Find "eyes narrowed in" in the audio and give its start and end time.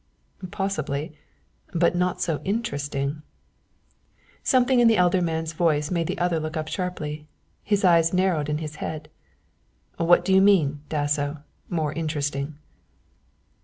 7.85-8.57